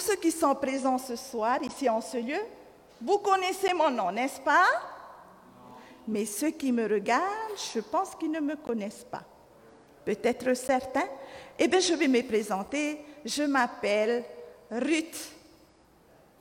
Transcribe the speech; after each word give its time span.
tous 0.00 0.06
ceux 0.06 0.16
qui 0.16 0.30
sont 0.30 0.54
présents 0.54 0.96
ce 0.96 1.14
soir, 1.14 1.62
ici 1.62 1.86
en 1.86 2.00
ce 2.00 2.16
lieu, 2.16 2.40
vous 3.02 3.18
connaissez 3.18 3.74
mon 3.74 3.90
nom, 3.90 4.10
n'est-ce 4.10 4.40
pas? 4.40 4.64
Mais 6.08 6.24
ceux 6.24 6.50
qui 6.50 6.72
me 6.72 6.88
regardent, 6.88 7.22
je 7.74 7.80
pense 7.80 8.14
qu'ils 8.14 8.30
ne 8.30 8.40
me 8.40 8.56
connaissent 8.56 9.04
pas. 9.10 9.22
Peut-être 10.04 10.54
certains. 10.54 11.06
Eh 11.58 11.68
bien, 11.68 11.80
je 11.80 11.92
vais 11.92 12.08
me 12.08 12.22
présenter. 12.22 13.04
Je 13.26 13.42
m'appelle 13.42 14.24
Ruth 14.70 15.32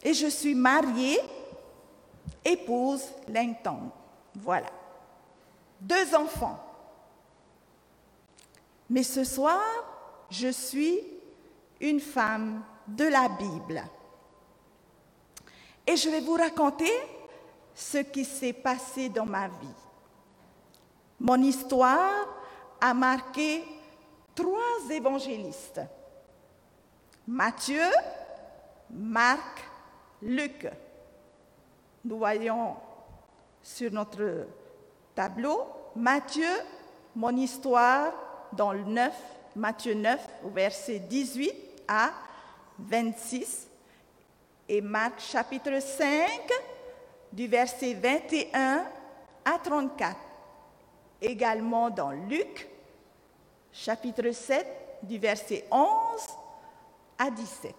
et 0.02 0.14
je 0.14 0.28
suis 0.28 0.56
mariée, 0.56 1.20
épouse 2.46 3.04
Langton. 3.28 3.92
Voilà. 4.36 4.70
Deux 5.82 6.16
enfants. 6.16 6.64
Mais 8.90 9.04
ce 9.04 9.26
soir, 9.26 9.62
je 10.30 10.48
suis 10.48 11.02
une 11.82 12.00
femme 12.00 12.64
de 12.96 13.06
la 13.06 13.28
Bible. 13.30 13.84
Et 15.86 15.96
je 15.96 16.10
vais 16.10 16.22
vous 16.22 16.34
raconter 16.34 16.92
ce 17.74 18.00
qui 18.00 18.26
s'est 18.26 18.54
passé 18.54 19.10
dans 19.10 19.26
ma 19.26 19.48
vie. 19.48 19.80
Mon 21.20 21.42
histoire 21.42 22.28
a 22.80 22.94
marqué 22.94 23.64
trois 24.36 24.90
évangélistes. 24.92 25.82
Matthieu, 27.28 27.84
Marc, 28.90 29.64
Luc. 30.22 30.68
Nous 32.06 32.18
voyons 32.18 32.76
sur 33.62 33.92
notre 33.92 34.48
tableau 35.16 35.68
Matthieu, 35.96 36.48
mon 37.16 37.36
histoire 37.36 38.14
dans 38.54 38.72
le 38.72 38.84
9, 38.84 39.14
Matthieu 39.56 39.94
9, 39.94 40.20
au 40.46 40.50
verset 40.50 41.00
18 41.00 41.54
à 41.88 42.12
26, 42.88 43.68
et 44.68 44.82
Marc 44.82 45.20
chapitre 45.20 45.80
5, 45.82 46.30
du 47.32 47.48
verset 47.48 47.94
21 47.94 48.86
à 49.46 49.60
34. 49.60 50.16
Également 51.22 51.90
dans 51.90 52.12
Luc, 52.12 52.68
chapitre 53.72 54.32
7, 54.32 54.66
du 55.04 55.18
verset 55.18 55.66
11 55.72 55.88
à 57.18 57.30
17. 57.30 57.76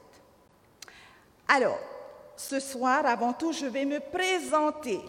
Alors, 1.49 1.79
ce 2.37 2.59
soir, 2.61 3.05
avant 3.07 3.33
tout, 3.33 3.53
je 3.53 3.67
vais 3.67 3.85
me 3.85 4.01
présenter. 4.01 5.01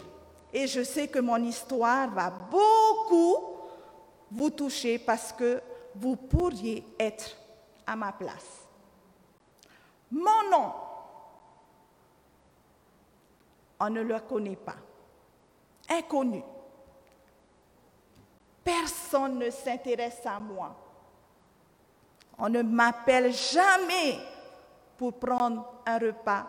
Et 0.53 0.67
je 0.67 0.84
sais 0.84 1.08
que 1.08 1.19
mon 1.19 1.42
histoire 1.44 2.09
va 2.09 2.30
beaucoup 2.30 3.38
vous 4.30 4.50
toucher 4.50 5.00
parce 5.00 5.31
que 5.31 5.62
vous 5.95 6.16
pourriez 6.16 6.84
être 7.00 7.38
à 7.86 7.95
ma 7.95 8.12
place. 8.12 8.61
Mon 10.11 10.49
nom, 10.49 10.73
on 13.79 13.89
ne 13.89 14.01
le 14.01 14.19
connaît 14.19 14.55
pas. 14.55 14.75
Inconnu. 15.89 16.44
Personne 18.63 19.39
ne 19.39 19.49
s'intéresse 19.49 20.25
à 20.25 20.39
moi. 20.39 20.75
On 22.38 22.49
ne 22.49 22.61
m'appelle 22.61 23.33
jamais 23.33 24.19
pour 24.97 25.13
prendre 25.13 25.81
un 25.85 25.97
repas 25.97 26.47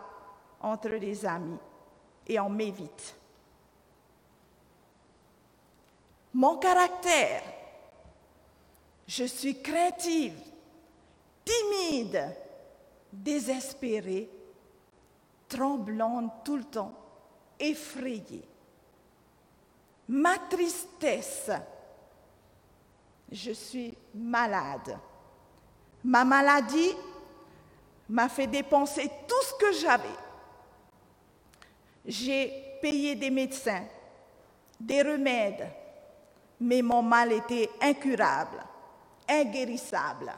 entre 0.61 0.89
les 0.89 1.25
amis 1.25 1.57
et 2.27 2.39
on 2.39 2.49
m'évite. 2.49 3.15
Mon 6.33 6.57
caractère, 6.57 7.43
je 9.07 9.25
suis 9.25 9.61
craintive, 9.61 10.39
timide, 11.45 12.35
désespérée, 13.13 14.29
tremblante 15.47 16.43
tout 16.43 16.57
le 16.57 16.63
temps, 16.63 16.93
effrayée. 17.59 18.43
Ma 20.09 20.37
tristesse, 20.37 21.51
je 23.31 23.51
suis 23.51 23.95
malade. 24.15 24.97
Ma 26.03 26.25
maladie 26.25 26.91
m'a 28.09 28.27
fait 28.27 28.47
dépenser 28.47 29.09
tout 29.27 29.41
ce 29.43 29.53
que 29.53 29.71
j'avais. 29.73 30.19
J'ai 32.05 32.77
payé 32.81 33.15
des 33.15 33.29
médecins, 33.29 33.85
des 34.79 35.01
remèdes, 35.01 35.69
mais 36.59 36.81
mon 36.81 37.01
mal 37.01 37.31
était 37.31 37.69
incurable, 37.81 38.57
inguérissable. 39.29 40.33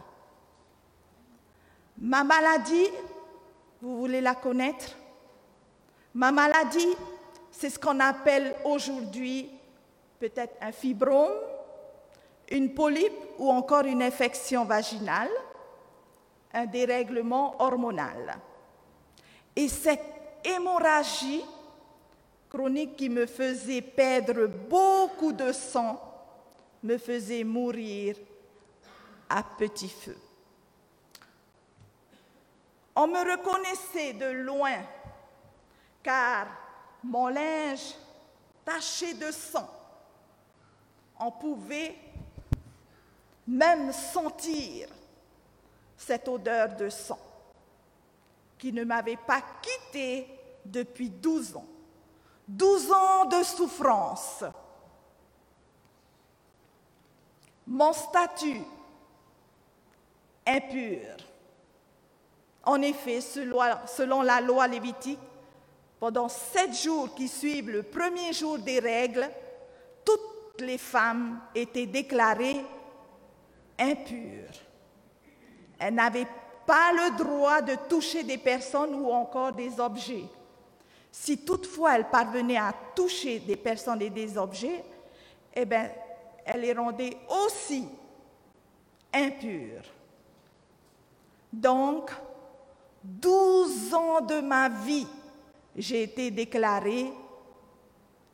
Ma 1.98 2.24
maladie, 2.24 2.90
vous 3.82 3.98
voulez 3.98 4.22
la 4.22 4.36
connaître? 4.36 4.96
Ma 6.14 6.32
maladie, 6.32 6.96
c'est 7.52 7.70
ce 7.70 7.80
qu'on 7.80 8.00
appelle 8.00 8.56
aujourd'hui 8.66 9.50
peut-être 10.20 10.56
un 10.62 10.72
fibrome, 10.72 11.34
une 12.50 12.74
polype 12.74 13.14
ou 13.38 13.50
encore 13.50 13.86
une 13.86 14.04
infection 14.04 14.66
vaginale 14.66 15.30
un 16.56 16.66
dérèglement 16.66 17.62
hormonal. 17.62 18.40
Et 19.56 19.68
cette 19.68 20.02
hémorragie 20.44 21.44
chronique 22.50 22.96
qui 22.96 23.10
me 23.10 23.26
faisait 23.26 23.82
perdre 23.82 24.48
beaucoup 24.48 25.34
de 25.34 25.52
sang 25.52 26.02
me 26.82 26.98
faisait 26.98 27.44
mourir 27.44 28.16
à 29.30 29.44
petit 29.44 29.90
feu. 29.90 30.16
On 32.96 33.08
me 33.08 33.20
reconnaissait 33.32 34.14
de 34.14 34.26
loin 34.26 34.78
car 36.02 36.48
mon 37.04 37.28
linge 37.28 37.96
taché 38.64 39.14
de 39.14 39.32
sang, 39.32 39.70
on 41.20 41.32
pouvait 41.32 41.96
même 43.48 43.92
sentir 43.92 44.88
cette 45.98 46.28
odeur 46.28 46.76
de 46.76 46.90
sang 46.90 47.20
qui 48.58 48.72
ne 48.72 48.84
m'avait 48.84 49.18
pas 49.18 49.42
quitté 49.62 50.28
depuis 50.64 51.10
12 51.10 51.58
ans. 51.58 51.66
12 52.48 52.92
ans 52.92 53.26
de 53.26 53.44
souffrance. 53.44 54.44
Mon 57.68 57.94
statut 57.94 58.62
impur. 60.46 61.18
En 62.66 62.82
effet, 62.82 63.22
selon 63.22 64.22
la 64.22 64.42
loi 64.42 64.68
lévitique, 64.68 65.20
pendant 66.00 66.28
sept 66.28 66.74
jours 66.76 67.14
qui 67.16 67.28
suivent 67.28 67.70
le 67.70 67.84
premier 67.84 68.34
jour 68.34 68.58
des 68.58 68.80
règles, 68.80 69.30
toutes 70.04 70.62
les 70.62 70.78
femmes 70.78 71.40
étaient 71.54 71.86
déclarées 71.86 72.64
impures. 73.80 74.54
Elle 75.80 75.96
n'avait 75.96 76.28
pas 76.66 76.92
le 76.94 77.18
droit 77.18 77.62
de 77.62 77.76
toucher 77.88 78.24
des 78.24 78.38
personnes 78.38 78.96
ou 78.96 79.12
encore 79.12 79.52
des 79.52 79.80
objets. 79.80 80.26
Si 81.12 81.38
toutefois 81.46 81.96
elle 81.96 82.10
parvenait 82.10 82.58
à 82.58 82.74
toucher 82.96 83.40
des 83.40 83.56
personnes 83.56 84.02
et 84.02 84.10
des 84.10 84.38
objets, 84.38 84.84
eh 85.54 85.66
bien, 85.66 85.90
elle 86.46 86.62
les 86.62 86.74
rendait 86.74 87.18
aussi 87.46 87.88
impures. 89.14 89.84
Donc, 91.52 92.12
12 93.06 93.94
ans 93.94 94.22
de 94.22 94.42
ma 94.42 94.68
vie, 94.68 95.08
j'ai 95.76 96.04
été 96.04 96.32
déclarée 96.32 97.14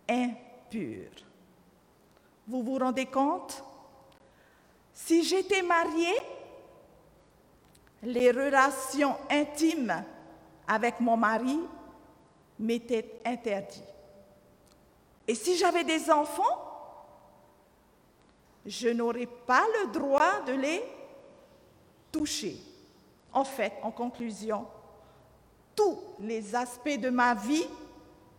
impure. 0.08 1.12
Vous 2.48 2.64
vous 2.64 2.78
rendez 2.78 3.06
compte? 3.06 3.64
Si 4.94 5.24
j'étais 5.24 5.62
mariée, 5.62 6.18
les 8.04 8.32
relations 8.32 9.16
intimes 9.30 10.04
avec 10.68 11.00
mon 11.00 11.18
mari 11.18 11.60
m'étaient 12.60 13.20
interdites. 13.26 13.84
Et 15.28 15.36
si 15.36 15.58
j'avais 15.58 15.84
des 15.84 16.10
enfants, 16.10 16.72
je 18.66 18.90
n'aurais 18.90 19.28
pas 19.28 19.64
le 19.82 19.92
droit 19.92 20.42
de 20.46 20.54
les 20.54 20.84
toucher. 22.12 22.58
En 23.34 23.44
fait, 23.44 23.74
en 23.82 23.92
conclusion, 23.92 24.66
tous 25.76 25.98
les 26.20 26.54
aspects 26.56 27.00
de 27.00 27.10
ma 27.10 27.34
vie 27.34 27.66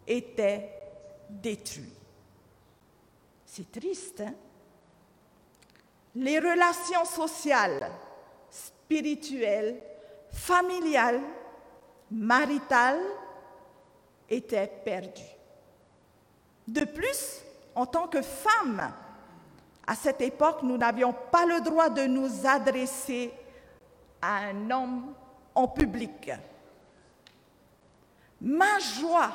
étaient 0.06 0.70
détruits. 1.28 1.92
C'est 3.46 3.70
triste, 3.70 4.20
hein? 4.20 4.34
Les 6.14 6.38
relations 6.38 7.06
sociales 7.06 7.90
spirituelle, 8.50 9.80
familiale, 10.30 11.20
maritale 12.10 13.00
était 14.28 14.70
perdue. 14.84 15.22
De 16.68 16.84
plus, 16.84 17.40
en 17.74 17.86
tant 17.86 18.06
que 18.06 18.20
femme, 18.20 18.92
à 19.86 19.94
cette 19.94 20.20
époque, 20.20 20.62
nous 20.62 20.76
n'avions 20.76 21.14
pas 21.30 21.46
le 21.46 21.62
droit 21.62 21.88
de 21.88 22.02
nous 22.02 22.46
adresser 22.46 23.32
à 24.22 24.46
un 24.46 24.70
homme 24.70 25.14
en 25.54 25.68
public. 25.68 26.30
ma 28.40 28.78
joie. 28.78 29.32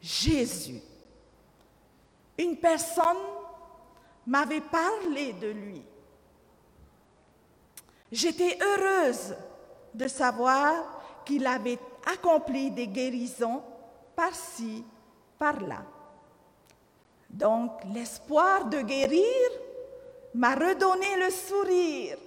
Jésus. 0.00 0.80
Une 2.38 2.56
personne 2.56 3.16
m'avait 4.26 4.60
parlé 4.60 5.32
de 5.32 5.48
lui. 5.48 5.82
J'étais 8.12 8.58
heureuse 8.62 9.34
de 9.94 10.06
savoir 10.06 11.24
qu'il 11.24 11.46
avait 11.46 11.78
accompli 12.06 12.70
des 12.70 12.86
guérisons 12.86 13.62
par-ci, 14.14 14.84
par-là. 15.38 15.82
Donc 17.28 17.72
l'espoir 17.92 18.66
de 18.66 18.80
guérir 18.82 19.50
m'a 20.34 20.54
redonné 20.54 21.16
le 21.16 21.30
sourire 21.30 22.18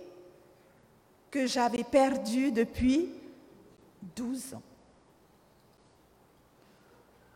que 1.29 1.45
j'avais 1.45 1.83
perdu 1.83 2.51
depuis 2.51 3.09
12 4.15 4.55
ans. 4.55 4.61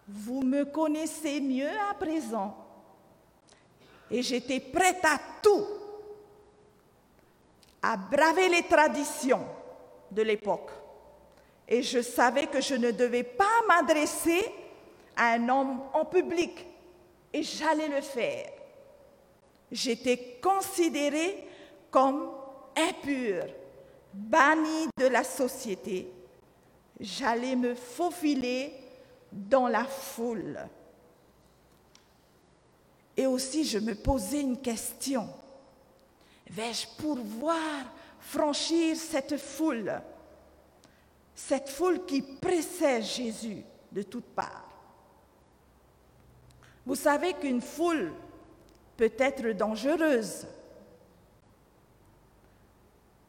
Vous 0.07 0.41
me 0.41 0.65
connaissez 0.65 1.39
mieux 1.39 1.69
à 1.89 1.93
présent 1.93 2.57
et 4.11 4.21
j'étais 4.21 4.59
prête 4.59 5.03
à 5.03 5.19
tout, 5.41 5.65
à 7.81 7.97
braver 7.97 8.49
les 8.49 8.63
traditions 8.63 9.45
de 10.11 10.21
l'époque. 10.21 10.69
Et 11.67 11.81
je 11.81 12.01
savais 12.01 12.47
que 12.47 12.61
je 12.61 12.75
ne 12.75 12.91
devais 12.91 13.23
pas 13.23 13.61
m'adresser 13.67 14.43
à 15.15 15.33
un 15.33 15.49
homme 15.49 15.81
en 15.93 16.05
public 16.05 16.65
et 17.31 17.41
j'allais 17.41 17.87
le 17.87 18.01
faire. 18.01 18.49
J'étais 19.71 20.39
considérée 20.41 21.47
comme 21.89 22.29
impure, 22.75 23.45
bannie 24.13 24.87
de 24.97 25.07
la 25.07 25.23
société. 25.23 26.11
J'allais 26.99 27.55
me 27.55 27.75
faufiler 27.75 28.73
dans 29.31 29.67
la 29.67 29.85
foule. 29.85 30.59
Et 33.17 33.25
aussi, 33.25 33.65
je 33.65 33.79
me 33.79 33.95
posais 33.95 34.41
une 34.41 34.61
question. 34.61 35.27
Vais-je 36.49 36.87
pouvoir 36.97 37.59
franchir 38.19 38.95
cette 38.95 39.37
foule, 39.37 40.01
cette 41.35 41.69
foule 41.69 42.05
qui 42.05 42.21
précède 42.21 43.03
Jésus 43.03 43.63
de 43.91 44.01
toutes 44.03 44.33
parts? 44.35 44.69
Vous 46.85 46.95
savez 46.95 47.33
qu'une 47.33 47.61
foule 47.61 48.11
peut 48.97 49.13
être 49.17 49.49
dangereuse. 49.51 50.45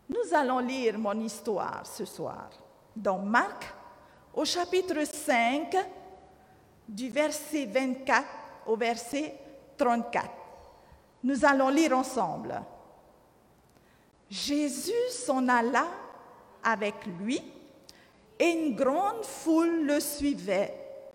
Nous 0.08 0.34
allons 0.34 0.58
lire 0.58 0.98
mon 0.98 1.18
histoire 1.20 1.86
ce 1.86 2.04
soir 2.04 2.50
dans 2.94 3.18
Marc 3.18 3.72
au 4.34 4.44
chapitre 4.44 5.04
5 5.04 5.74
du 6.86 7.08
verset 7.08 7.64
24 7.64 8.24
au 8.66 8.76
verset 8.76 9.34
34. 9.78 10.28
Nous 11.22 11.44
allons 11.44 11.70
lire 11.70 11.96
ensemble. 11.96 12.60
Jésus 14.28 14.92
s'en 15.10 15.48
alla 15.48 15.86
avec 16.62 16.94
lui 17.20 17.40
et 18.38 18.50
une 18.50 18.76
grande 18.76 19.24
foule 19.24 19.86
le 19.86 20.00
suivait 20.00 20.74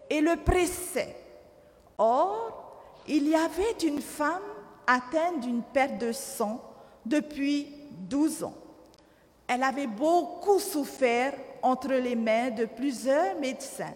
et 0.09 0.19
le 0.19 0.35
pressait. 0.37 1.15
Or, 1.99 3.03
il 3.07 3.27
y 3.27 3.35
avait 3.35 3.77
une 3.83 4.01
femme 4.01 4.41
atteinte 4.87 5.41
d'une 5.41 5.61
perte 5.61 5.99
de 5.99 6.11
sang 6.11 6.59
depuis 7.05 7.67
12 7.91 8.45
ans. 8.45 8.53
Elle 9.51 9.63
avait 9.63 9.87
beaucoup 9.87 10.59
souffert 10.59 11.33
entre 11.63 11.87
les 11.87 12.15
mains 12.15 12.51
de 12.51 12.65
plusieurs 12.65 13.35
médecins. 13.39 13.95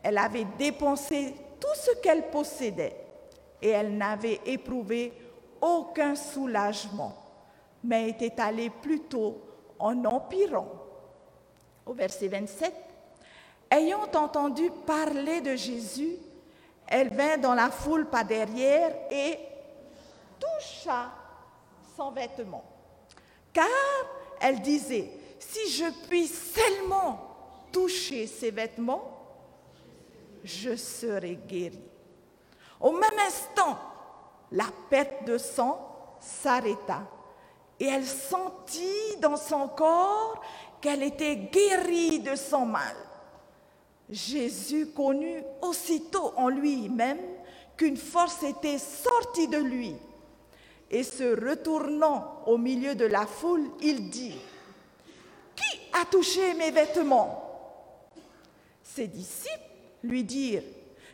Elle 0.00 0.16
avait 0.16 0.46
dépensé 0.56 1.34
tout 1.58 1.74
ce 1.74 2.00
qu'elle 2.00 2.30
possédait 2.30 2.94
et 3.60 3.70
elle 3.70 3.96
n'avait 3.96 4.40
éprouvé 4.46 5.12
aucun 5.60 6.14
soulagement, 6.14 7.12
mais 7.82 8.10
était 8.10 8.40
allée 8.40 8.70
plutôt 8.70 9.42
en 9.80 10.04
empirant. 10.04 10.68
Au 11.84 11.92
verset 11.92 12.28
27, 12.28 12.72
ayant 13.68 14.08
entendu 14.14 14.70
parler 14.86 15.40
de 15.40 15.56
Jésus, 15.56 16.14
elle 16.86 17.08
vint 17.08 17.36
dans 17.36 17.54
la 17.54 17.68
foule 17.68 18.06
par 18.06 18.24
derrière 18.24 18.94
et 19.10 19.40
toucha 20.38 21.10
son 21.96 22.12
vêtement. 22.12 22.62
Car 23.52 23.66
elle 24.42 24.60
disait, 24.60 25.10
si 25.38 25.70
je 25.70 25.84
puis 26.08 26.26
seulement 26.26 27.20
toucher 27.72 28.26
ses 28.26 28.50
vêtements, 28.50 29.18
je 30.44 30.76
serai 30.76 31.38
guérie. 31.48 31.80
Au 32.80 32.92
même 32.92 33.18
instant, 33.26 33.78
la 34.50 34.66
perte 34.90 35.24
de 35.24 35.38
sang 35.38 35.88
s'arrêta 36.20 37.02
et 37.78 37.86
elle 37.86 38.06
sentit 38.06 39.16
dans 39.20 39.36
son 39.36 39.68
corps 39.68 40.42
qu'elle 40.80 41.02
était 41.02 41.36
guérie 41.36 42.20
de 42.20 42.34
son 42.34 42.66
mal. 42.66 42.96
Jésus 44.10 44.88
connut 44.88 45.42
aussitôt 45.62 46.32
en 46.36 46.48
lui-même 46.48 47.20
qu'une 47.76 47.96
force 47.96 48.42
était 48.42 48.78
sortie 48.78 49.48
de 49.48 49.58
lui. 49.58 49.96
Et 50.92 51.02
se 51.02 51.48
retournant 51.48 52.42
au 52.46 52.58
milieu 52.58 52.94
de 52.94 53.06
la 53.06 53.26
foule, 53.26 53.64
il 53.80 54.10
dit, 54.10 54.38
Qui 55.56 55.80
a 55.98 56.04
touché 56.04 56.52
mes 56.54 56.70
vêtements? 56.70 57.38
Ses 58.82 59.06
disciples 59.06 59.58
lui 60.02 60.22
dirent, 60.22 60.62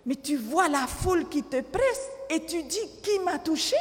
mais 0.05 0.17
tu 0.17 0.37
vois 0.37 0.69
la 0.69 0.87
foule 0.87 1.29
qui 1.29 1.45
te 1.45 1.61
presse 1.61 2.09
et 2.29 2.45
tu 2.45 2.63
dis 2.65 3.01
qui 3.03 3.21
m'a 3.21 3.39
touché? 3.39 3.77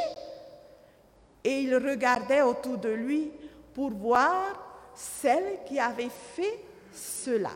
Et 1.44 1.62
il 1.62 1.76
regardait 1.76 2.42
autour 2.42 2.78
de 2.78 2.90
lui 2.90 3.32
pour 3.74 3.92
voir 3.92 4.92
celle 4.94 5.60
qui 5.66 5.80
avait 5.80 6.12
fait 6.36 6.60
cela. 6.94 7.52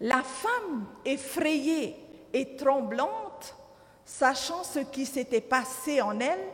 La 0.00 0.22
femme, 0.22 0.86
effrayée 1.04 1.96
et 2.32 2.56
tremblante, 2.56 3.56
sachant 4.04 4.62
ce 4.62 4.80
qui 4.80 5.06
s'était 5.06 5.40
passé 5.40 6.00
en 6.00 6.20
elle, 6.20 6.46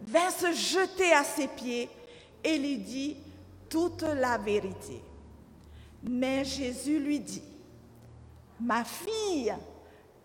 vint 0.00 0.30
se 0.30 0.52
jeter 0.52 1.12
à 1.12 1.24
ses 1.24 1.48
pieds 1.48 1.88
et 2.42 2.58
lui 2.58 2.78
dit 2.78 3.16
toute 3.68 4.02
la 4.02 4.38
vérité. 4.38 5.02
Mais 6.02 6.44
Jésus 6.44 6.98
lui 6.98 7.20
dit, 7.20 7.42
Ma 8.60 8.84
fille, 8.84 9.54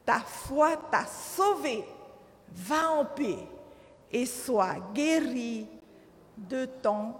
ta 0.05 0.19
foi 0.19 0.77
t'a 0.91 1.05
sauvé, 1.05 1.83
va 2.51 2.91
en 2.91 3.05
paix 3.05 3.37
et 4.11 4.25
sois 4.25 4.75
guéri 4.93 5.67
de 6.37 6.65
ton 6.65 7.13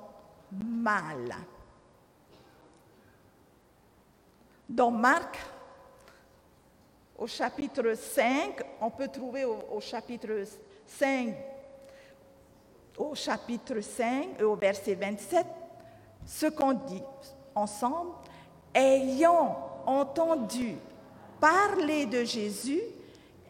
mal. 0.51 1.36
Dans 4.67 4.91
Marc, 4.91 5.38
au 7.17 7.27
chapitre 7.27 7.93
5, 7.93 8.63
on 8.81 8.89
peut 8.89 9.07
trouver 9.07 9.45
au, 9.45 9.79
chapitre 9.79 10.45
5, 10.86 11.36
au 12.97 13.15
chapitre 13.15 13.81
5 13.81 14.39
et 14.39 14.43
au 14.43 14.55
verset 14.55 14.95
27, 14.95 15.45
ce 16.25 16.45
qu'on 16.47 16.73
dit 16.73 17.03
ensemble, 17.55 18.12
ayant 18.73 19.57
entendu 19.85 20.75
parler 21.39 22.05
de 22.05 22.23
Jésus, 22.23 22.81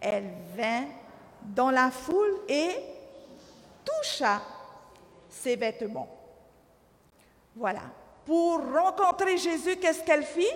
elle 0.02 0.32
vint 0.56 0.86
dans 1.42 1.70
la 1.70 1.92
foule 1.92 2.42
et 2.48 2.72
toucha 3.84 4.42
ses 5.30 5.56
vêtements. 5.56 6.10
Voilà. 7.56 7.82
Pour 8.26 8.62
rencontrer 8.74 9.38
Jésus, 9.38 9.76
qu'est-ce 9.78 10.04
qu'elle 10.04 10.24
fit? 10.24 10.48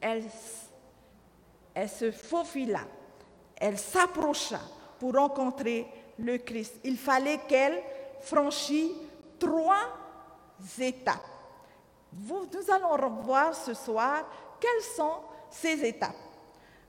Elle, 0.00 0.24
elle 1.72 1.88
se 1.88 2.10
faufila, 2.10 2.80
elle 3.56 3.78
s'approcha 3.78 4.60
pour 4.98 5.14
rencontrer 5.14 5.86
le 6.18 6.38
Christ. 6.38 6.74
Il 6.84 6.96
fallait 6.96 7.40
qu'elle 7.48 7.82
franchisse 8.20 8.92
trois 9.38 9.88
étapes 10.78 11.34
nous 12.28 12.70
allons 12.72 12.92
revoir 12.92 13.54
ce 13.54 13.74
soir 13.74 14.24
quelles 14.60 14.82
sont 14.96 15.16
ces 15.50 15.84
étapes. 15.84 16.14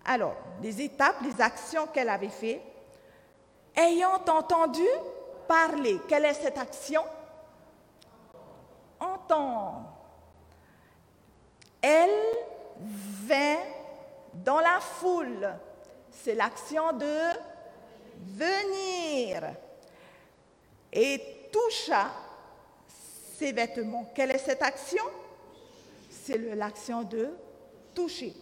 Alors, 0.06 0.36
les 0.62 0.82
étapes, 0.82 1.16
les 1.24 1.42
actions 1.42 1.88
qu'elle 1.88 2.10
avait 2.10 2.30
faites. 2.30 2.62
Ayant 3.76 4.22
entendu 4.28 4.86
parler, 5.48 6.00
quelle 6.08 6.26
est 6.26 6.34
cette 6.34 6.58
action? 6.58 7.04
Entendre. 9.00 9.84
Elle 11.82 12.10
vint 12.80 13.58
dans 14.34 14.60
la 14.60 14.80
foule. 14.80 15.50
C'est 16.12 16.36
l'action 16.36 16.94
de 16.94 17.20
venir. 18.24 19.55
Et 20.91 21.50
toucha 21.51 22.07
ses 23.38 23.51
vêtements. 23.51 24.12
Quelle 24.13 24.31
est 24.31 24.38
cette 24.38 24.62
action? 24.62 25.03
C'est 26.10 26.38
l'action 26.55 27.03
de 27.03 27.29
toucher. 27.93 28.34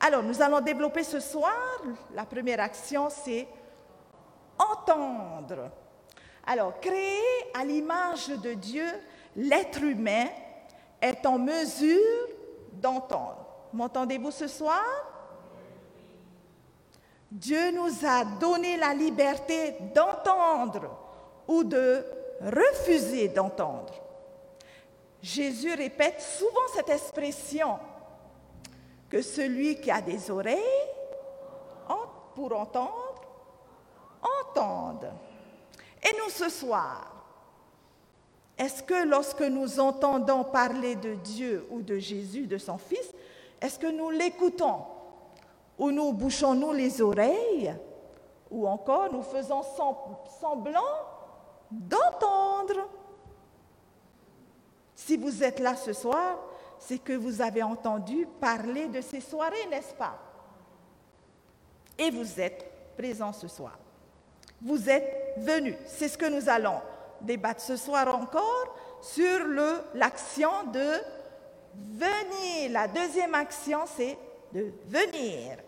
Alors, 0.00 0.22
nous 0.22 0.40
allons 0.42 0.60
développer 0.60 1.02
ce 1.02 1.20
soir, 1.20 1.80
la 2.14 2.24
première 2.24 2.60
action, 2.60 3.08
c'est 3.08 3.46
entendre. 4.58 5.70
Alors, 6.46 6.78
créé 6.80 7.22
à 7.54 7.64
l'image 7.64 8.28
de 8.28 8.54
Dieu, 8.54 8.86
l'être 9.36 9.82
humain 9.82 10.26
est 11.00 11.24
en 11.24 11.38
mesure 11.38 12.28
d'entendre. 12.72 13.46
M'entendez-vous 13.72 14.30
ce 14.30 14.46
soir? 14.46 14.84
Dieu 17.34 17.72
nous 17.72 18.06
a 18.06 18.24
donné 18.24 18.76
la 18.76 18.94
liberté 18.94 19.74
d'entendre 19.92 20.88
ou 21.48 21.64
de 21.64 22.04
refuser 22.40 23.26
d'entendre. 23.26 23.92
Jésus 25.20 25.74
répète 25.74 26.20
souvent 26.20 26.68
cette 26.76 26.90
expression 26.90 27.76
que 29.10 29.20
celui 29.20 29.80
qui 29.80 29.90
a 29.90 30.00
des 30.00 30.30
oreilles 30.30 30.60
pour 32.36 32.56
entendre, 32.56 33.20
entende. 34.22 35.10
Et 36.04 36.16
nous 36.16 36.30
ce 36.30 36.48
soir, 36.48 37.10
est-ce 38.56 38.80
que 38.80 39.08
lorsque 39.08 39.42
nous 39.42 39.80
entendons 39.80 40.44
parler 40.44 40.94
de 40.94 41.14
Dieu 41.14 41.66
ou 41.70 41.82
de 41.82 41.98
Jésus, 41.98 42.46
de 42.46 42.58
son 42.58 42.78
Fils, 42.78 43.12
est-ce 43.60 43.76
que 43.76 43.90
nous 43.90 44.10
l'écoutons? 44.10 44.93
Ou 45.78 45.90
nous 45.90 46.12
bouchons-nous 46.12 46.72
les 46.72 47.00
oreilles 47.02 47.74
ou 48.50 48.68
encore 48.68 49.12
nous 49.12 49.22
faisons 49.22 49.62
semblant 50.40 50.80
d'entendre 51.70 52.88
Si 54.94 55.16
vous 55.16 55.42
êtes 55.42 55.58
là 55.58 55.74
ce 55.74 55.92
soir, 55.92 56.38
c'est 56.78 56.98
que 56.98 57.12
vous 57.12 57.40
avez 57.40 57.62
entendu 57.62 58.26
parler 58.40 58.86
de 58.86 59.00
ces 59.00 59.20
soirées, 59.20 59.66
n'est-ce 59.70 59.94
pas? 59.94 60.18
Et 61.98 62.10
vous 62.10 62.40
êtes 62.40 62.94
présent 62.96 63.32
ce 63.32 63.48
soir. 63.48 63.78
Vous 64.62 64.88
êtes 64.88 65.34
venus. 65.38 65.76
C'est 65.86 66.08
ce 66.08 66.16
que 66.18 66.26
nous 66.26 66.48
allons 66.48 66.80
débattre 67.20 67.60
ce 67.60 67.76
soir 67.76 68.14
encore 68.14 68.76
sur 69.00 69.40
l'action 69.94 70.50
de 70.72 70.92
venir. 71.74 72.70
La 72.70 72.88
deuxième 72.88 73.34
action, 73.34 73.80
c'est 73.96 74.16
de 74.52 74.72
venir. 74.86 75.58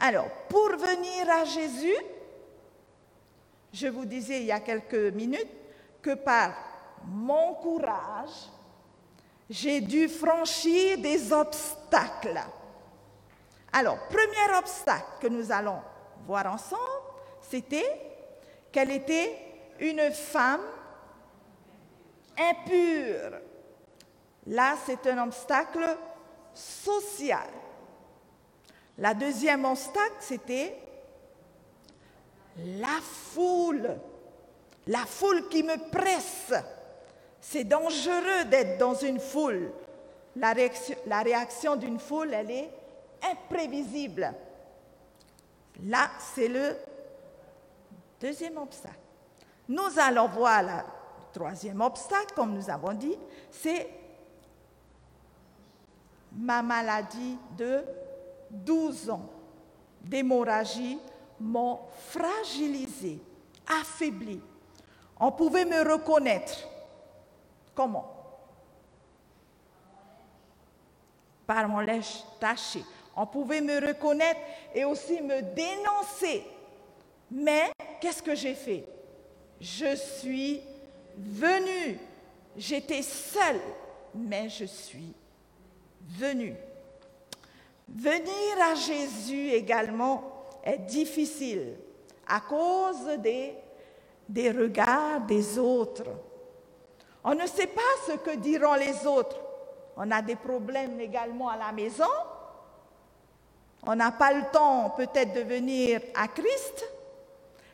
Alors, 0.00 0.30
pour 0.48 0.68
venir 0.76 1.28
à 1.28 1.44
Jésus, 1.44 1.96
je 3.72 3.88
vous 3.88 4.04
disais 4.04 4.40
il 4.40 4.46
y 4.46 4.52
a 4.52 4.60
quelques 4.60 5.12
minutes 5.14 5.50
que 6.00 6.14
par 6.14 6.52
mon 7.04 7.54
courage, 7.54 8.50
j'ai 9.50 9.80
dû 9.80 10.08
franchir 10.08 10.98
des 10.98 11.32
obstacles. 11.32 12.40
Alors, 13.72 13.98
premier 14.08 14.58
obstacle 14.58 15.06
que 15.20 15.26
nous 15.26 15.50
allons 15.50 15.80
voir 16.26 16.46
ensemble, 16.46 16.82
c'était 17.40 18.00
qu'elle 18.70 18.90
était 18.92 19.36
une 19.80 20.10
femme 20.10 20.60
impure. 22.38 23.38
Là, 24.46 24.76
c'est 24.86 25.06
un 25.08 25.26
obstacle 25.26 25.98
social. 26.54 27.48
La 28.98 29.14
deuxième 29.14 29.64
obstacle, 29.64 30.16
c'était 30.18 30.76
la 32.56 32.98
foule. 33.02 33.96
La 34.88 35.04
foule 35.06 35.48
qui 35.48 35.62
me 35.62 35.90
presse. 35.90 36.52
C'est 37.40 37.64
dangereux 37.64 38.44
d'être 38.50 38.78
dans 38.78 38.94
une 38.94 39.20
foule. 39.20 39.70
La 40.34 40.52
réaction, 41.22 41.76
d'une 41.76 41.98
foule, 41.98 42.34
elle 42.34 42.50
est 42.50 42.70
imprévisible. 43.22 44.32
Là, 45.84 46.10
c'est 46.34 46.48
le 46.48 46.76
deuxième 48.20 48.58
obstacle. 48.58 48.98
Nous 49.68 49.98
allons 49.98 50.28
voir 50.28 50.62
le 50.62 50.72
troisième 51.32 51.80
obstacle, 51.80 52.34
comme 52.34 52.54
nous 52.54 52.68
avons 52.68 52.94
dit, 52.94 53.16
c'est 53.50 53.88
ma 56.32 56.62
maladie 56.62 57.38
de 57.56 57.84
12 58.50 59.10
ans 59.10 59.30
d'hémorragie 60.00 60.98
m'ont 61.40 61.80
fragilisé, 62.08 63.18
affaibli. 63.66 64.40
On 65.20 65.32
pouvait 65.32 65.64
me 65.64 65.92
reconnaître 65.92 66.68
Comment? 67.78 68.12
Par 71.46 71.68
mon 71.68 71.78
lèche 71.78 72.24
taché. 72.40 72.82
On 73.14 73.24
pouvait 73.24 73.60
me 73.60 73.86
reconnaître 73.86 74.40
et 74.74 74.84
aussi 74.84 75.22
me 75.22 75.40
dénoncer. 75.42 76.44
Mais 77.30 77.70
qu'est-ce 78.00 78.20
que 78.20 78.34
j'ai 78.34 78.54
fait? 78.54 78.84
Je 79.60 79.94
suis 79.94 80.60
venue. 81.16 82.00
J'étais 82.56 83.02
seule, 83.02 83.60
mais 84.12 84.48
je 84.48 84.64
suis 84.64 85.14
venue. 86.00 86.56
Venir 87.88 88.60
à 88.70 88.74
Jésus 88.74 89.50
également 89.50 90.46
est 90.62 90.78
difficile 90.78 91.76
à 92.26 92.40
cause 92.40 93.06
des, 93.18 94.50
regards 94.50 95.20
des 95.22 95.58
autres. 95.58 96.04
On 97.24 97.34
ne 97.34 97.46
sait 97.46 97.66
pas 97.66 97.80
ce 98.06 98.12
que 98.12 98.36
diront 98.36 98.74
les 98.74 99.06
autres. 99.06 99.40
On 99.96 100.10
a 100.10 100.22
des 100.22 100.36
problèmes 100.36 101.00
également 101.00 101.48
à 101.48 101.56
la 101.56 101.72
maison. 101.72 102.04
On 103.86 103.94
n'a 103.96 104.12
pas 104.12 104.32
le 104.32 104.42
temps 104.52 104.90
peut-être 104.90 105.32
de 105.32 105.40
venir 105.40 106.00
à 106.14 106.28
Christ. 106.28 106.84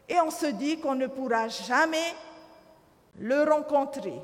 Et 0.08 0.20
on 0.20 0.30
se 0.30 0.46
dit 0.46 0.78
qu'on 0.78 0.94
ne 0.94 1.06
pourra 1.08 1.48
jamais 1.48 2.14
le 3.18 3.42
rencontrer. 3.42 4.20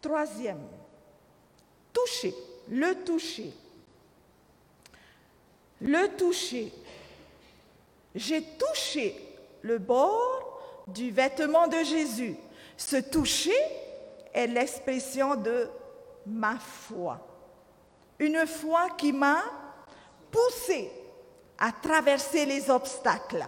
Troisième, 0.00 0.60
toucher, 2.04 2.34
le 2.68 2.94
toucher. 3.04 3.52
Le 5.80 6.08
toucher. 6.16 6.72
J'ai 8.14 8.42
touché 8.42 9.14
le 9.62 9.78
bord 9.78 10.60
du 10.86 11.10
vêtement 11.10 11.68
de 11.68 11.82
Jésus. 11.84 12.36
Ce 12.76 12.96
toucher 12.96 13.56
est 14.32 14.46
l'expression 14.46 15.36
de 15.36 15.68
ma 16.26 16.58
foi. 16.58 17.20
Une 18.18 18.46
foi 18.46 18.90
qui 18.96 19.12
m'a 19.12 19.42
poussé 20.30 20.90
à 21.58 21.72
traverser 21.72 22.44
les 22.44 22.70
obstacles. 22.70 23.46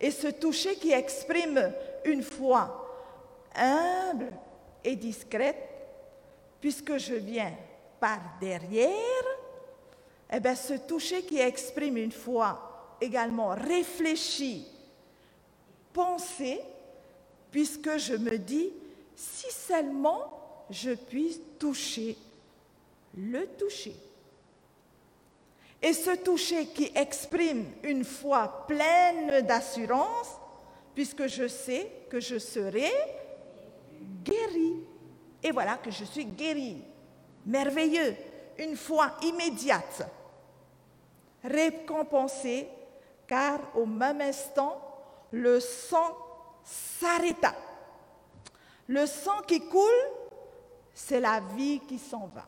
Et 0.00 0.10
ce 0.10 0.28
toucher 0.28 0.74
qui 0.76 0.92
exprime 0.92 1.72
une 2.04 2.22
foi 2.22 2.78
humble 3.54 4.32
et 4.82 4.96
discrète, 4.96 5.71
puisque 6.62 6.96
je 6.96 7.14
viens 7.14 7.52
par 8.00 8.20
derrière, 8.40 9.24
eh 10.32 10.40
bien, 10.40 10.54
ce 10.54 10.74
toucher 10.74 11.22
qui 11.22 11.38
exprime 11.38 11.98
une 11.98 12.12
foi 12.12 12.96
également 13.00 13.48
réfléchie 13.48 14.66
penser, 15.92 16.60
puisque 17.50 17.98
je 17.98 18.14
me 18.14 18.38
dis, 18.38 18.70
si 19.14 19.50
seulement 19.50 20.64
je 20.70 20.92
puisse 20.92 21.40
toucher, 21.58 22.16
le 23.18 23.46
toucher. 23.58 23.94
Et 25.82 25.92
ce 25.92 26.16
toucher 26.16 26.66
qui 26.66 26.92
exprime 26.94 27.66
une 27.82 28.04
foi 28.04 28.64
pleine 28.68 29.44
d'assurance, 29.44 30.38
puisque 30.94 31.26
je 31.26 31.48
sais 31.48 31.90
que 32.08 32.20
je 32.20 32.38
serai 32.38 32.90
guéri. 34.24 34.81
Et 35.42 35.50
voilà 35.50 35.76
que 35.76 35.90
je 35.90 36.04
suis 36.04 36.24
guéri. 36.24 36.82
Merveilleux. 37.46 38.16
Une 38.58 38.76
foi 38.76 39.12
immédiate. 39.22 40.08
Récompensée, 41.42 42.68
car 43.26 43.58
au 43.74 43.86
même 43.86 44.20
instant, 44.20 44.80
le 45.32 45.58
sang 45.58 46.16
s'arrêta. 46.62 47.54
Le 48.86 49.06
sang 49.06 49.40
qui 49.46 49.60
coule, 49.68 49.90
c'est 50.94 51.20
la 51.20 51.40
vie 51.56 51.80
qui 51.80 51.98
s'en 51.98 52.26
va. 52.26 52.46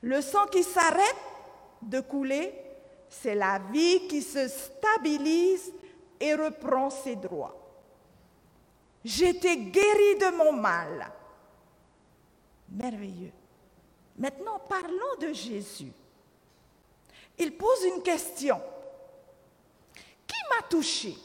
Le 0.00 0.20
sang 0.20 0.46
qui 0.46 0.62
s'arrête 0.62 1.16
de 1.82 2.00
couler, 2.00 2.54
c'est 3.08 3.34
la 3.34 3.58
vie 3.70 4.08
qui 4.08 4.22
se 4.22 4.48
stabilise 4.48 5.72
et 6.18 6.34
reprend 6.34 6.90
ses 6.90 7.16
droits. 7.16 7.54
J'étais 9.04 9.56
guéri 9.56 10.16
de 10.18 10.36
mon 10.36 10.52
mal. 10.52 11.12
Merveilleux. 12.74 13.32
Maintenant, 14.18 14.58
parlons 14.68 15.16
de 15.20 15.32
Jésus. 15.32 15.92
Il 17.38 17.56
pose 17.56 17.84
une 17.84 18.02
question. 18.02 18.60
Qui 20.26 20.36
m'a 20.50 20.66
touché? 20.68 21.16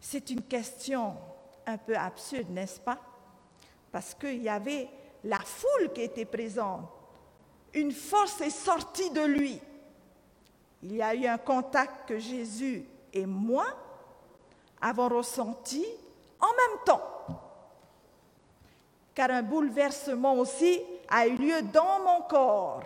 C'est 0.00 0.30
une 0.30 0.42
question 0.42 1.16
un 1.66 1.78
peu 1.78 1.96
absurde, 1.96 2.50
n'est-ce 2.50 2.80
pas? 2.80 2.98
Parce 3.92 4.14
qu'il 4.14 4.42
y 4.42 4.48
avait 4.48 4.88
la 5.24 5.38
foule 5.38 5.92
qui 5.92 6.02
était 6.02 6.24
présente. 6.24 6.88
Une 7.74 7.92
force 7.92 8.40
est 8.40 8.50
sortie 8.50 9.10
de 9.10 9.22
lui. 9.22 9.60
Il 10.82 10.96
y 10.96 11.02
a 11.02 11.14
eu 11.14 11.26
un 11.26 11.38
contact 11.38 12.08
que 12.08 12.18
Jésus 12.18 12.84
et 13.12 13.26
moi 13.26 13.66
avons 14.80 15.08
ressenti 15.08 15.84
en 16.40 16.46
même 16.46 16.84
temps. 16.84 17.49
Car 19.20 19.32
un 19.32 19.42
bouleversement 19.42 20.32
aussi 20.36 20.80
a 21.06 21.26
eu 21.26 21.36
lieu 21.36 21.60
dans 21.60 22.00
mon 22.00 22.22
corps. 22.22 22.82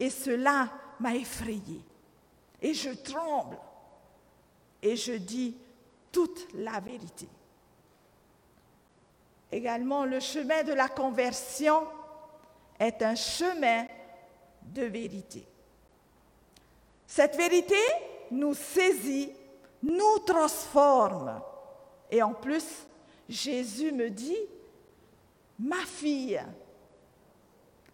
Et 0.00 0.10
cela 0.10 0.68
m'a 0.98 1.14
effrayé. 1.14 1.80
Et 2.60 2.74
je 2.74 2.90
tremble. 2.90 3.56
Et 4.82 4.96
je 4.96 5.12
dis 5.12 5.56
toute 6.10 6.48
la 6.54 6.80
vérité. 6.80 7.28
Également, 9.52 10.04
le 10.04 10.18
chemin 10.18 10.64
de 10.64 10.72
la 10.72 10.88
conversion 10.88 11.86
est 12.76 13.00
un 13.02 13.14
chemin 13.14 13.86
de 14.62 14.82
vérité. 14.82 15.46
Cette 17.06 17.36
vérité 17.36 17.78
nous 18.32 18.54
saisit, 18.54 19.32
nous 19.84 20.18
transforme. 20.26 21.40
Et 22.10 22.20
en 22.24 22.34
plus, 22.34 22.66
Jésus 23.28 23.92
me 23.92 24.10
dit, 24.10 24.36
ma 25.60 25.84
fille, 25.84 26.42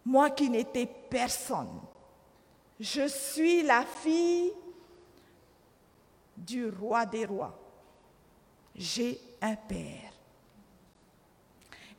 moi 0.04 0.30
qui 0.30 0.48
n'étais 0.48 0.86
personne, 0.86 1.80
je 2.78 3.08
suis 3.08 3.62
la 3.62 3.84
fille 3.84 4.52
du 6.36 6.68
roi 6.68 7.04
des 7.06 7.24
rois. 7.24 7.58
J'ai 8.74 9.20
un 9.40 9.56
père. 9.56 10.12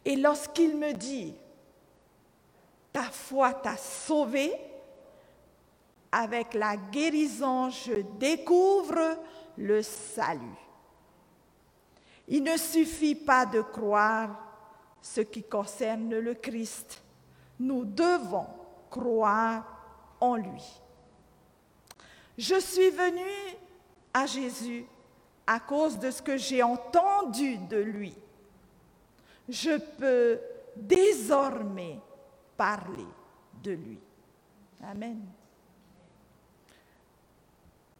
Et 0.05 0.15
lorsqu'il 0.15 0.77
me 0.77 0.93
dit, 0.93 1.33
ta 2.93 3.03
foi 3.03 3.53
t'a 3.53 3.75
sauvé, 3.75 4.53
avec 6.11 6.53
la 6.53 6.77
guérison, 6.77 7.69
je 7.69 8.01
découvre 8.17 9.17
le 9.57 9.81
salut. 9.81 10.45
Il 12.29 12.43
ne 12.43 12.55
suffit 12.55 13.15
pas 13.15 13.45
de 13.45 13.61
croire 13.61 14.46
ce 15.13 15.21
qui 15.21 15.43
concerne 15.43 16.19
le 16.19 16.33
Christ. 16.33 17.01
Nous 17.59 17.85
devons 17.85 18.47
croire 18.89 19.65
en 20.19 20.35
lui. 20.35 20.81
Je 22.37 22.59
suis 22.59 22.89
venue 22.89 23.57
à 24.13 24.25
Jésus 24.25 24.85
à 25.45 25.59
cause 25.59 25.97
de 25.97 26.11
ce 26.11 26.21
que 26.21 26.35
j'ai 26.35 26.61
entendu 26.61 27.57
de 27.57 27.77
lui. 27.77 28.13
Je 29.47 29.77
peux 29.77 30.39
désormais 30.75 31.99
parler 32.57 33.07
de 33.63 33.71
lui. 33.71 33.99
Amen. 34.83 35.21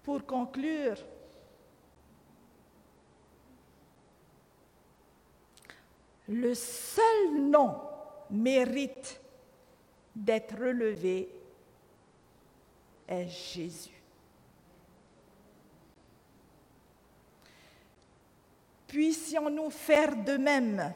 Pour 0.04 0.26
conclure, 0.26 0.98
le 6.28 6.54
seul 6.54 7.36
nom 7.36 7.76
mérite 8.30 9.22
d'être 10.16 10.58
relevé 10.58 11.30
est 13.08 13.28
Jésus. 13.28 14.02
Puissions-nous 18.88 19.70
faire 19.70 20.16
de 20.24 20.38
même 20.38 20.94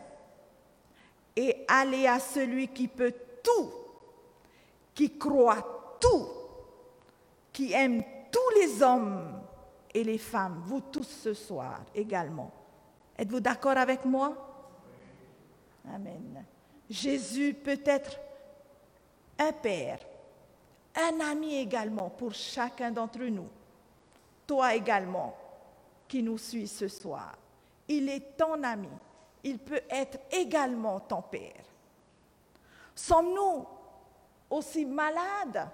et 1.35 1.65
aller 1.67 2.07
à 2.07 2.19
celui 2.19 2.67
qui 2.69 2.87
peut 2.87 3.13
tout, 3.43 3.71
qui 4.93 5.17
croit 5.17 5.97
tout, 5.99 6.27
qui 7.53 7.73
aime 7.73 8.03
tous 8.31 8.59
les 8.59 8.81
hommes 8.81 9.41
et 9.93 10.03
les 10.03 10.17
femmes, 10.17 10.61
vous 10.65 10.81
tous 10.81 11.07
ce 11.07 11.33
soir 11.33 11.81
également. 11.93 12.51
Êtes-vous 13.17 13.39
d'accord 13.39 13.77
avec 13.77 14.03
moi? 14.05 14.50
Amen. 15.87 16.45
Jésus 16.89 17.53
peut 17.53 17.81
être 17.85 18.19
un 19.39 19.51
père, 19.51 19.99
un 20.95 21.19
ami 21.21 21.55
également 21.55 22.09
pour 22.09 22.33
chacun 22.33 22.91
d'entre 22.91 23.23
nous. 23.23 23.49
Toi 24.45 24.75
également 24.75 25.35
qui 26.07 26.21
nous 26.21 26.37
suis 26.37 26.67
ce 26.67 26.87
soir. 26.87 27.35
Il 27.87 28.09
est 28.09 28.37
ton 28.37 28.61
ami. 28.63 28.89
Il 29.43 29.57
peut 29.57 29.81
être 29.89 30.19
également 30.31 30.99
ton 30.99 31.21
père. 31.21 31.63
Sommes-nous 32.93 33.65
aussi 34.49 34.85
malades, 34.85 35.69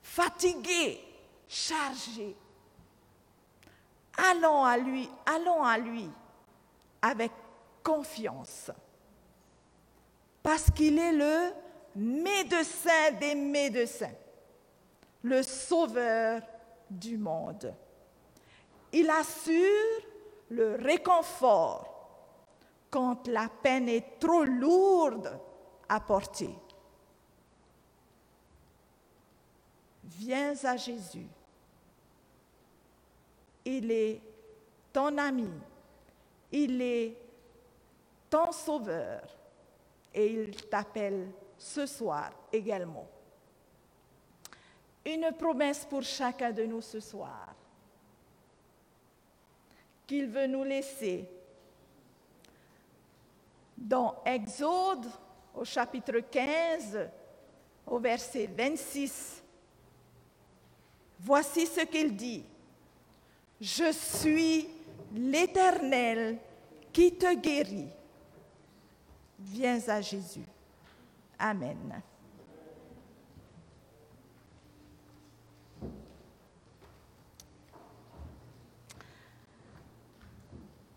fatigués, 0.00 1.00
chargés? 1.48 2.36
Allons 4.16 4.64
à 4.64 4.76
lui, 4.78 5.08
allons 5.26 5.62
à 5.62 5.76
lui 5.76 6.08
avec 7.02 7.32
confiance. 7.82 8.70
Parce 10.48 10.70
qu'il 10.70 10.98
est 10.98 11.12
le 11.12 11.52
médecin 11.94 13.10
des 13.20 13.34
médecins, 13.34 14.14
le 15.22 15.42
sauveur 15.42 16.40
du 16.88 17.18
monde. 17.18 17.74
Il 18.90 19.10
assure 19.10 20.00
le 20.48 20.76
réconfort 20.76 21.86
quand 22.88 23.28
la 23.28 23.50
peine 23.62 23.90
est 23.90 24.18
trop 24.18 24.44
lourde 24.44 25.38
à 25.86 26.00
porter. 26.00 26.54
Viens 30.02 30.54
à 30.64 30.78
Jésus. 30.78 31.28
Il 33.66 33.90
est 33.90 34.22
ton 34.94 35.18
ami. 35.18 35.50
Il 36.50 36.80
est 36.80 37.14
ton 38.30 38.50
sauveur. 38.50 39.37
Et 40.14 40.26
il 40.26 40.56
t'appelle 40.68 41.30
ce 41.56 41.86
soir 41.86 42.30
également. 42.52 43.06
Une 45.04 45.32
promesse 45.32 45.84
pour 45.84 46.02
chacun 46.02 46.52
de 46.52 46.64
nous 46.64 46.80
ce 46.80 47.00
soir 47.00 47.54
qu'il 50.08 50.26
veut 50.26 50.46
nous 50.46 50.64
laisser. 50.64 51.28
Dans 53.76 54.22
Exode, 54.24 55.06
au 55.54 55.64
chapitre 55.64 56.18
15, 56.18 57.10
au 57.86 57.98
verset 57.98 58.48
26, 58.56 59.42
voici 61.20 61.66
ce 61.66 61.82
qu'il 61.82 62.16
dit. 62.16 62.44
Je 63.60 63.92
suis 63.92 64.68
l'Éternel 65.14 66.38
qui 66.92 67.14
te 67.14 67.34
guérit. 67.34 67.90
Viens 69.38 69.80
à 69.88 70.00
Jésus. 70.00 70.46
Amen. 71.38 72.02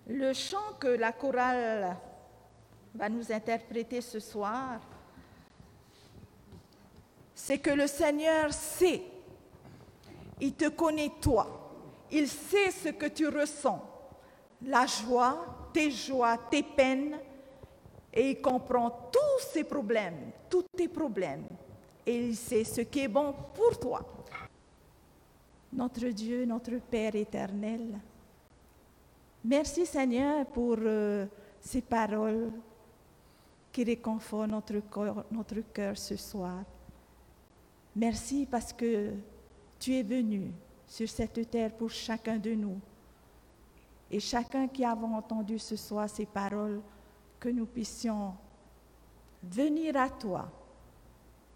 Le 0.08 0.34
chant 0.34 0.74
que 0.80 0.88
la 0.88 1.14
chorale 1.14 1.96
va 2.94 3.08
nous 3.08 3.32
interpréter 3.32 4.02
ce 4.02 4.20
soir, 4.20 4.82
c'est 7.34 7.60
que 7.60 7.70
le 7.70 7.88
Seigneur 7.88 8.52
sait, 8.52 9.04
il 10.40 10.54
te 10.54 10.68
connaît 10.70 11.12
toi, 11.22 11.72
il 12.12 12.28
sait 12.28 12.72
ce 12.72 12.90
que 12.90 13.06
tu 13.06 13.28
ressens, 13.28 13.82
la 14.64 14.86
joie, 14.86 15.70
tes 15.72 15.92
joies, 15.92 16.38
tes 16.50 16.64
peines, 16.64 17.18
et 18.14 18.32
il 18.32 18.42
comprend 18.42 18.90
tous 19.12 19.46
ces 19.52 19.64
problèmes, 19.64 20.32
tous 20.50 20.66
tes 20.76 20.88
problèmes, 20.88 21.46
et 22.06 22.28
il 22.28 22.36
sait 22.36 22.64
ce 22.64 22.82
qui 22.82 23.02
est 23.02 23.08
bon 23.08 23.34
pour 23.54 23.80
toi. 23.80 24.06
Notre 25.74 26.08
Dieu, 26.10 26.46
notre 26.46 26.78
Père 26.80 27.16
éternel, 27.16 28.00
Merci 29.44 29.88
Seigneur 29.88 30.46
pour 30.46 30.76
euh, 30.78 31.26
ces 31.60 31.82
paroles 31.82 32.52
qui 33.72 33.84
réconfortent 33.84 34.52
notre, 34.52 34.80
corps, 34.82 35.24
notre 35.32 35.62
cœur 35.74 35.98
ce 35.98 36.16
soir. 36.16 36.64
Merci 37.96 38.48
parce 38.50 38.72
que 38.72 39.14
tu 39.80 39.96
es 39.96 40.04
venu 40.04 40.52
sur 40.86 41.10
cette 41.10 41.50
terre 41.50 41.72
pour 41.72 41.90
chacun 41.90 42.38
de 42.38 42.52
nous. 42.54 42.80
Et 44.12 44.20
chacun 44.20 44.68
qui 44.68 44.86
a 44.86 44.94
entendu 44.94 45.58
ce 45.58 45.76
soir 45.76 46.08
ces 46.08 46.28
paroles, 46.28 46.80
que 47.42 47.50
nous 47.50 47.66
puissions 47.66 48.34
venir 49.44 49.98
à 49.98 50.10
toi, 50.10 50.48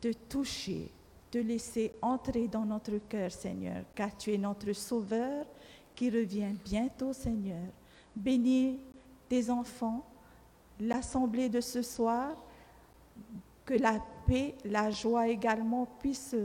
te 0.01 0.11
toucher, 0.11 0.91
te 1.29 1.37
laisser 1.37 1.93
entrer 2.01 2.47
dans 2.47 2.65
notre 2.65 2.97
cœur, 3.07 3.31
Seigneur, 3.31 3.83
car 3.93 4.17
tu 4.17 4.33
es 4.33 4.37
notre 4.37 4.73
Sauveur 4.73 5.45
qui 5.93 6.09
revient 6.09 6.53
bientôt, 6.65 7.13
Seigneur. 7.13 7.67
Bénis 8.15 8.79
tes 9.29 9.49
enfants, 9.51 10.03
l'assemblée 10.79 11.49
de 11.49 11.61
ce 11.61 11.83
soir, 11.83 12.35
que 13.63 13.75
la 13.75 13.99
paix, 14.25 14.55
la 14.65 14.89
joie 14.89 15.27
également 15.27 15.87
puissent 15.99 16.35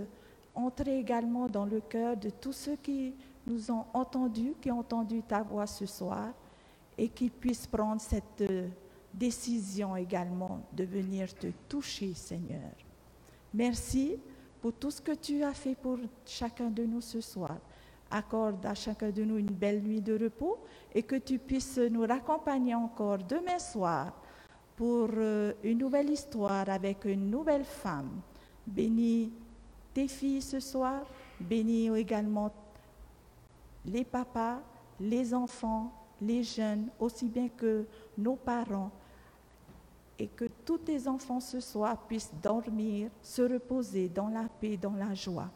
entrer 0.54 0.98
également 0.98 1.48
dans 1.48 1.64
le 1.64 1.80
cœur 1.80 2.14
de 2.14 2.28
tous 2.28 2.52
ceux 2.52 2.76
qui 2.76 3.14
nous 3.46 3.70
ont 3.70 3.86
entendus, 3.94 4.54
qui 4.60 4.70
ont 4.70 4.80
entendu 4.80 5.22
ta 5.22 5.42
voix 5.42 5.66
ce 5.66 5.86
soir, 5.86 6.28
et 6.98 7.08
qui 7.08 7.30
puissent 7.30 7.66
prendre 7.66 8.02
cette 8.02 8.44
décision 9.20 9.94
également 9.96 10.62
de 10.72 10.84
venir 10.84 11.32
te 11.34 11.48
toucher, 11.68 12.14
Seigneur. 12.14 12.72
Merci 13.52 14.18
pour 14.62 14.72
tout 14.72 14.90
ce 14.90 15.02
que 15.02 15.12
tu 15.12 15.42
as 15.42 15.52
fait 15.52 15.74
pour 15.74 15.98
chacun 16.24 16.70
de 16.70 16.84
nous 16.84 17.02
ce 17.02 17.20
soir. 17.20 17.58
Accorde 18.10 18.64
à 18.64 18.74
chacun 18.74 19.10
de 19.10 19.22
nous 19.22 19.36
une 19.36 19.52
belle 19.52 19.82
nuit 19.82 20.00
de 20.00 20.18
repos 20.18 20.58
et 20.94 21.02
que 21.02 21.16
tu 21.16 21.38
puisses 21.38 21.78
nous 21.78 22.06
raccompagner 22.06 22.74
encore 22.74 23.18
demain 23.18 23.58
soir 23.58 24.14
pour 24.74 25.10
euh, 25.12 25.52
une 25.62 25.78
nouvelle 25.78 26.10
histoire 26.10 26.68
avec 26.70 27.04
une 27.04 27.30
nouvelle 27.30 27.64
femme. 27.64 28.22
Bénis 28.66 29.30
tes 29.92 30.08
filles 30.08 30.42
ce 30.42 30.60
soir, 30.60 31.02
bénis 31.38 31.94
également 31.94 32.50
les 33.84 34.04
papas, 34.04 34.62
les 34.98 35.34
enfants, 35.34 35.92
les 36.22 36.42
jeunes, 36.42 36.88
aussi 36.98 37.28
bien 37.28 37.48
que 37.48 37.86
nos 38.16 38.36
parents 38.36 38.90
et 40.20 40.28
que 40.28 40.44
tous 40.66 40.78
tes 40.78 41.08
enfants 41.08 41.40
ce 41.40 41.60
soir 41.60 41.96
puissent 42.06 42.32
dormir, 42.42 43.10
se 43.22 43.40
reposer 43.40 44.10
dans 44.10 44.28
la 44.28 44.46
paix, 44.60 44.76
dans 44.76 44.92
la 44.92 45.14
joie. 45.14 45.50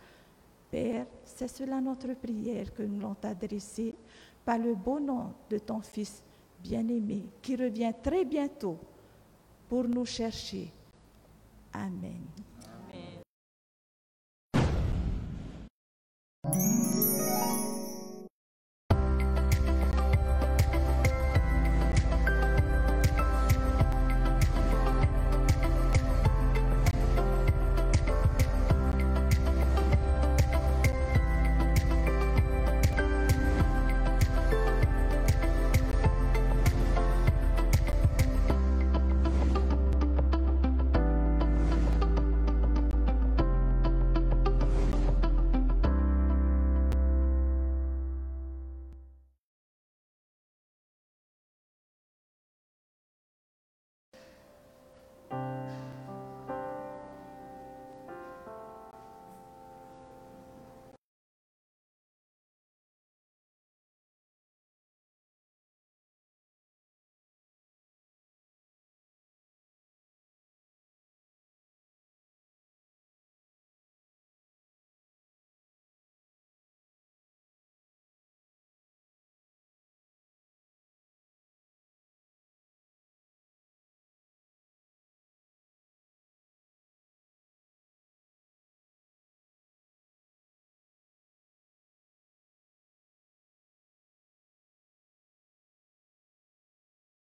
Père, 0.70 1.07
c'est 1.22 1.48
cela 1.48 1.83
notre 1.83 2.14
prière 2.14 2.72
que 2.72 2.83
nous 2.83 2.98
l'avons 2.98 3.16
adressée 3.22 3.94
par 4.42 4.57
le 4.57 4.74
beau 4.74 4.98
nom 4.98 5.35
de 5.50 5.59
ton 5.59 5.81
Fils 5.81 6.22
bien-aimé 6.62 7.27
qui 7.42 7.57
revient 7.57 7.92
très 8.03 8.24
bientôt 8.24 8.79
pour 9.68 9.85
nous 9.85 10.07
chercher. 10.07 10.72
Amen. 11.74 12.22